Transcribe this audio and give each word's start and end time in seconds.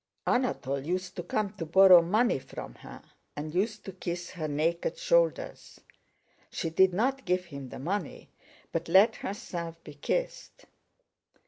"Anatole 0.25 0.79
used 0.79 1.15
to 1.17 1.21
come 1.21 1.53
to 1.57 1.65
borrow 1.67 2.01
money 2.01 2.39
from 2.39 2.73
her 2.73 3.03
and 3.35 3.53
used 3.53 3.85
to 3.85 3.91
kiss 3.91 4.31
her 4.31 4.47
naked 4.47 4.97
shoulders. 4.97 5.79
She 6.49 6.71
did 6.71 6.91
not 6.91 7.23
give 7.23 7.45
him 7.45 7.69
the 7.69 7.77
money, 7.77 8.31
but 8.71 8.87
let 8.89 9.17
herself 9.17 9.75
be 9.83 9.93
kissed. 9.93 10.65